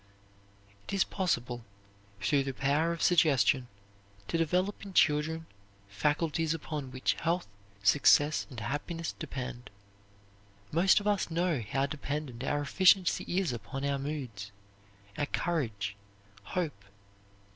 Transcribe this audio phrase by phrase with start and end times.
[0.87, 1.63] It is possible,
[2.21, 3.67] through the power of suggestion,
[4.29, 5.45] to develop in children
[5.89, 7.45] faculties upon which health,
[7.83, 9.69] success, and happiness depend.
[10.71, 14.51] Most of us know how dependent our efficiency is upon our moods,
[15.19, 15.95] our courage,
[16.45, 16.83] hope.